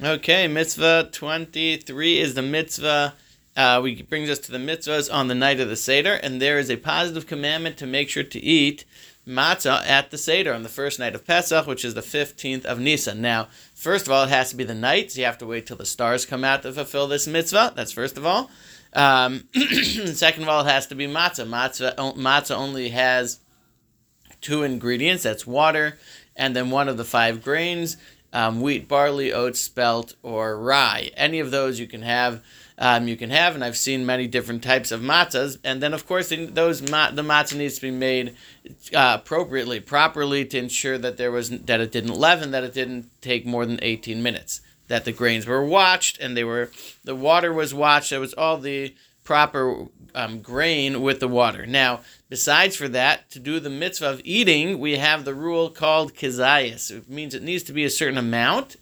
Okay, 0.00 0.48
mitzvah 0.48 1.10
23 1.12 2.18
is 2.18 2.32
the 2.32 2.40
mitzvah. 2.40 3.12
Uh, 3.54 3.78
we 3.82 4.00
brings 4.00 4.30
us 4.30 4.38
to 4.38 4.50
the 4.50 4.56
mitzvahs 4.56 5.12
on 5.12 5.28
the 5.28 5.34
night 5.34 5.60
of 5.60 5.68
the 5.68 5.76
Seder, 5.76 6.14
and 6.14 6.40
there 6.40 6.58
is 6.58 6.70
a 6.70 6.76
positive 6.76 7.26
commandment 7.26 7.76
to 7.76 7.86
make 7.86 8.08
sure 8.08 8.22
to 8.22 8.40
eat 8.40 8.86
matzah 9.28 9.86
at 9.86 10.10
the 10.10 10.16
Seder 10.16 10.54
on 10.54 10.62
the 10.62 10.70
first 10.70 10.98
night 10.98 11.14
of 11.14 11.26
Pesach, 11.26 11.66
which 11.66 11.84
is 11.84 11.92
the 11.92 12.00
15th 12.00 12.64
of 12.64 12.80
Nisan. 12.80 13.20
Now, 13.20 13.48
first 13.74 14.06
of 14.06 14.12
all, 14.12 14.24
it 14.24 14.30
has 14.30 14.48
to 14.48 14.56
be 14.56 14.64
the 14.64 14.74
night, 14.74 15.12
so 15.12 15.20
you 15.20 15.26
have 15.26 15.36
to 15.38 15.46
wait 15.46 15.66
till 15.66 15.76
the 15.76 15.84
stars 15.84 16.24
come 16.24 16.42
out 16.42 16.62
to 16.62 16.72
fulfill 16.72 17.06
this 17.06 17.26
mitzvah. 17.26 17.74
That's 17.76 17.92
first 17.92 18.16
of 18.16 18.24
all. 18.24 18.50
Um, 18.94 19.44
second 20.14 20.44
of 20.44 20.48
all, 20.48 20.62
it 20.62 20.70
has 20.70 20.86
to 20.86 20.94
be 20.94 21.06
matzah. 21.06 21.46
Matzah, 21.46 22.16
matzah 22.16 22.56
only 22.56 22.88
has 22.88 23.40
two 24.40 24.62
ingredients 24.62 25.22
that's 25.22 25.46
water 25.46 25.98
and 26.34 26.56
then 26.56 26.70
one 26.70 26.88
of 26.88 26.96
the 26.96 27.04
five 27.04 27.42
grains 27.42 27.98
um, 28.32 28.60
wheat, 28.60 28.88
barley, 28.88 29.32
oats, 29.32 29.60
spelt, 29.60 30.14
or 30.22 30.58
rye. 30.58 31.10
Any 31.16 31.40
of 31.40 31.50
those 31.50 31.78
you 31.78 31.86
can 31.86 32.02
have. 32.02 32.42
Um, 32.78 33.06
you 33.06 33.16
can 33.16 33.30
have, 33.30 33.54
and 33.54 33.62
I've 33.62 33.76
seen 33.76 34.06
many 34.06 34.26
different 34.26 34.64
types 34.64 34.90
of 34.90 35.02
matzahs. 35.02 35.58
And 35.62 35.80
then, 35.82 35.94
of 35.94 36.06
course, 36.06 36.30
those 36.30 36.80
the 36.80 36.86
matzah 36.88 37.56
needs 37.56 37.76
to 37.76 37.82
be 37.82 37.90
made 37.90 38.34
uh, 38.94 39.18
appropriately, 39.20 39.78
properly, 39.78 40.44
to 40.46 40.58
ensure 40.58 40.98
that 40.98 41.16
there 41.16 41.30
was 41.30 41.50
that 41.50 41.80
it 41.80 41.92
didn't 41.92 42.14
leaven, 42.14 42.50
that 42.50 42.64
it 42.64 42.72
didn't 42.72 43.10
take 43.20 43.46
more 43.46 43.66
than 43.66 43.78
18 43.82 44.22
minutes, 44.22 44.62
that 44.88 45.04
the 45.04 45.12
grains 45.12 45.46
were 45.46 45.64
watched, 45.64 46.18
and 46.18 46.36
they 46.36 46.44
were 46.44 46.70
the 47.04 47.14
water 47.14 47.52
was 47.52 47.74
watched. 47.74 48.10
It 48.10 48.18
was 48.18 48.34
all 48.34 48.56
the 48.56 48.94
proper 49.24 49.86
um, 50.14 50.40
grain 50.40 51.00
with 51.00 51.20
the 51.20 51.28
water. 51.28 51.66
Now, 51.66 52.00
besides 52.28 52.76
for 52.76 52.88
that, 52.88 53.30
to 53.30 53.38
do 53.38 53.60
the 53.60 53.70
mitzvah 53.70 54.10
of 54.10 54.20
eating, 54.24 54.78
we 54.78 54.96
have 54.96 55.24
the 55.24 55.34
rule 55.34 55.70
called 55.70 56.14
kizayas. 56.14 56.90
It 56.90 57.08
means 57.08 57.34
it 57.34 57.42
needs 57.42 57.62
to 57.64 57.72
be 57.72 57.84
a 57.84 57.90
certain 57.90 58.18
amount. 58.18 58.76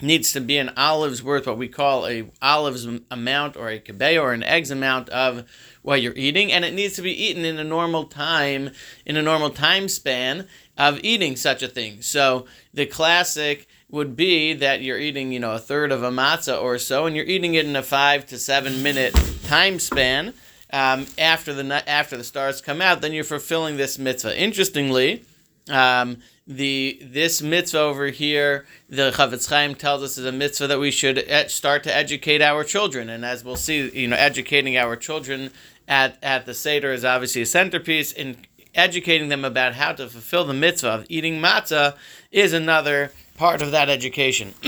Needs 0.00 0.32
to 0.34 0.40
be 0.40 0.58
an 0.58 0.70
olive's 0.76 1.24
worth, 1.24 1.48
what 1.48 1.58
we 1.58 1.66
call 1.66 2.06
a 2.06 2.30
olive's 2.40 2.86
amount 3.10 3.56
or 3.56 3.68
a 3.68 3.80
kibbe 3.80 4.20
or 4.20 4.32
an 4.32 4.44
egg's 4.44 4.70
amount 4.70 5.08
of 5.08 5.44
what 5.82 6.00
you're 6.00 6.14
eating, 6.14 6.52
and 6.52 6.64
it 6.64 6.72
needs 6.72 6.94
to 6.94 7.02
be 7.02 7.24
eaten 7.24 7.44
in 7.44 7.58
a 7.58 7.64
normal 7.64 8.04
time, 8.04 8.70
in 9.04 9.16
a 9.16 9.22
normal 9.22 9.50
time 9.50 9.88
span 9.88 10.46
of 10.76 11.00
eating 11.02 11.34
such 11.34 11.64
a 11.64 11.68
thing. 11.68 12.00
So 12.02 12.46
the 12.72 12.86
classic 12.86 13.66
would 13.90 14.16
be 14.16 14.52
that 14.52 14.82
you're 14.82 14.98
eating, 14.98 15.32
you 15.32 15.40
know, 15.40 15.52
a 15.52 15.58
third 15.58 15.92
of 15.92 16.02
a 16.02 16.10
matzah 16.10 16.60
or 16.60 16.78
so, 16.78 17.06
and 17.06 17.16
you're 17.16 17.24
eating 17.24 17.54
it 17.54 17.66
in 17.66 17.74
a 17.74 17.82
five 17.82 18.26
to 18.26 18.38
seven 18.38 18.82
minute 18.82 19.14
time 19.44 19.78
span. 19.78 20.34
Um, 20.70 21.06
after 21.16 21.54
the 21.54 21.88
after 21.88 22.18
the 22.18 22.24
stars 22.24 22.60
come 22.60 22.82
out, 22.82 23.00
then 23.00 23.12
you're 23.12 23.24
fulfilling 23.24 23.78
this 23.78 23.98
mitzvah. 23.98 24.38
Interestingly, 24.38 25.24
um, 25.70 26.18
the 26.46 26.98
this 27.02 27.40
mitzvah 27.40 27.78
over 27.78 28.08
here, 28.08 28.66
the 28.88 29.10
Chafetz 29.10 29.48
Chaim 29.48 29.74
tells 29.74 30.02
us 30.02 30.18
is 30.18 30.26
a 30.26 30.32
mitzvah 30.32 30.66
that 30.66 30.78
we 30.78 30.90
should 30.90 31.24
start 31.50 31.84
to 31.84 31.94
educate 31.94 32.42
our 32.42 32.64
children, 32.64 33.08
and 33.08 33.24
as 33.24 33.44
we'll 33.44 33.56
see, 33.56 33.88
you 33.98 34.08
know, 34.08 34.16
educating 34.16 34.76
our 34.76 34.94
children 34.94 35.50
at 35.86 36.18
at 36.22 36.44
the 36.44 36.52
seder 36.52 36.92
is 36.92 37.04
obviously 37.04 37.42
a 37.42 37.46
centerpiece. 37.46 38.12
In 38.12 38.36
educating 38.74 39.28
them 39.28 39.44
about 39.44 39.74
how 39.74 39.92
to 39.92 40.08
fulfill 40.08 40.44
the 40.44 40.54
mitzvah 40.54 40.88
of 40.88 41.06
eating 41.08 41.40
matzah 41.40 41.96
is 42.30 42.52
another 42.52 43.12
part 43.36 43.62
of 43.62 43.70
that 43.70 43.88
education. 43.88 44.54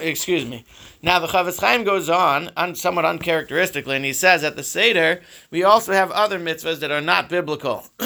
Excuse 0.00 0.44
me. 0.44 0.64
Now 1.02 1.18
the 1.18 1.28
Chafetz 1.28 1.60
Chaim 1.60 1.84
goes 1.84 2.08
on, 2.08 2.50
un, 2.56 2.74
somewhat 2.74 3.04
uncharacteristically, 3.04 3.96
and 3.96 4.04
he 4.04 4.12
says 4.12 4.42
at 4.42 4.56
the 4.56 4.64
Seder 4.64 5.22
we 5.50 5.62
also 5.62 5.92
have 5.92 6.10
other 6.10 6.40
mitzvahs 6.40 6.80
that 6.80 6.90
are 6.90 7.00
not 7.00 7.28
biblical. 7.28 7.86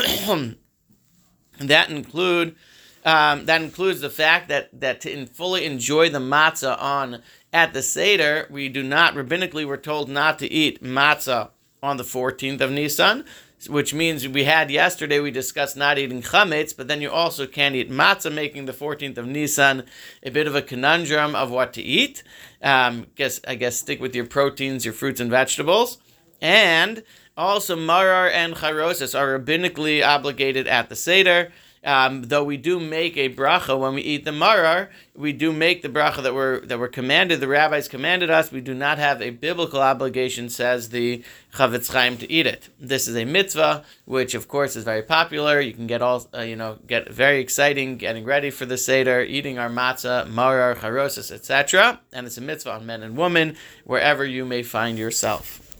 that 1.58 1.90
include 1.90 2.56
um, 3.04 3.46
that 3.46 3.62
includes 3.62 4.00
the 4.00 4.10
fact 4.10 4.48
that 4.48 4.68
that 4.80 5.00
to 5.02 5.26
fully 5.26 5.64
enjoy 5.64 6.08
the 6.10 6.18
matzah 6.18 6.80
on 6.80 7.22
at 7.52 7.72
the 7.72 7.82
Seder, 7.82 8.46
we 8.50 8.68
do 8.68 8.82
not 8.82 9.14
rabbinically 9.14 9.66
we're 9.66 9.76
told 9.76 10.08
not 10.08 10.38
to 10.40 10.50
eat 10.50 10.82
matzah 10.82 11.50
on 11.82 11.96
the 11.96 12.04
14th 12.04 12.60
of 12.60 12.70
Nisan 12.70 13.24
which 13.68 13.94
means 13.94 14.26
we 14.26 14.44
had 14.44 14.70
yesterday, 14.70 15.20
we 15.20 15.30
discussed 15.30 15.76
not 15.76 15.98
eating 15.98 16.22
chametz, 16.22 16.76
but 16.76 16.88
then 16.88 17.00
you 17.00 17.10
also 17.10 17.46
can't 17.46 17.74
eat 17.74 17.90
matzah, 17.90 18.32
making 18.32 18.66
the 18.66 18.72
14th 18.72 19.18
of 19.18 19.26
Nisan 19.26 19.84
a 20.22 20.30
bit 20.30 20.46
of 20.46 20.54
a 20.54 20.62
conundrum 20.62 21.34
of 21.34 21.50
what 21.50 21.72
to 21.74 21.82
eat. 21.82 22.22
Um, 22.62 23.06
guess 23.14 23.40
I 23.46 23.54
guess 23.54 23.76
stick 23.76 24.00
with 24.00 24.14
your 24.14 24.26
proteins, 24.26 24.84
your 24.84 24.94
fruits 24.94 25.20
and 25.20 25.30
vegetables, 25.30 25.98
and 26.40 27.02
also 27.36 27.76
marar 27.76 28.28
and 28.30 28.54
charosis 28.54 29.18
are 29.18 29.38
rabbinically 29.38 30.06
obligated 30.06 30.66
at 30.66 30.88
the 30.88 30.96
seder. 30.96 31.52
Um, 31.84 32.22
though 32.22 32.44
we 32.44 32.56
do 32.56 32.78
make 32.78 33.16
a 33.16 33.28
bracha 33.28 33.76
when 33.76 33.94
we 33.94 34.02
eat 34.02 34.24
the 34.24 34.30
marar, 34.30 34.90
we 35.16 35.32
do 35.32 35.52
make 35.52 35.82
the 35.82 35.88
bracha 35.88 36.22
that 36.22 36.32
we're 36.32 36.60
that 36.66 36.78
we're 36.78 36.86
commanded. 36.86 37.40
The 37.40 37.48
rabbis 37.48 37.88
commanded 37.88 38.30
us. 38.30 38.52
We 38.52 38.60
do 38.60 38.72
not 38.72 38.98
have 38.98 39.20
a 39.20 39.30
biblical 39.30 39.80
obligation, 39.80 40.48
says 40.48 40.90
the 40.90 41.24
Chafetz 41.54 41.92
Chaim, 41.92 42.18
to 42.18 42.30
eat 42.30 42.46
it. 42.46 42.68
This 42.78 43.08
is 43.08 43.16
a 43.16 43.24
mitzvah, 43.24 43.84
which 44.04 44.34
of 44.34 44.46
course 44.46 44.76
is 44.76 44.84
very 44.84 45.02
popular. 45.02 45.60
You 45.60 45.72
can 45.72 45.88
get 45.88 46.02
all 46.02 46.28
uh, 46.32 46.42
you 46.42 46.54
know, 46.54 46.78
get 46.86 47.10
very 47.10 47.40
exciting, 47.40 47.96
getting 47.96 48.24
ready 48.24 48.50
for 48.50 48.64
the 48.64 48.78
seder, 48.78 49.22
eating 49.22 49.58
our 49.58 49.68
matzah, 49.68 50.30
marar, 50.30 50.76
charosis, 50.76 51.32
etc. 51.32 52.00
And 52.12 52.28
it's 52.28 52.38
a 52.38 52.42
mitzvah 52.42 52.74
on 52.74 52.86
men 52.86 53.02
and 53.02 53.16
women 53.16 53.56
wherever 53.84 54.24
you 54.24 54.44
may 54.44 54.62
find 54.62 54.98
yourself. 54.98 55.71